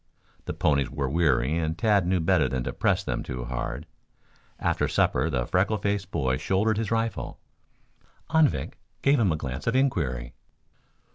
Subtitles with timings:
[0.45, 3.85] The ponies were weary and Tad knew better than to press them too hard.
[4.57, 7.39] After supper the freckle faced boy shouldered his rifle.
[8.31, 10.33] Anvik gave him a glance of inquiry.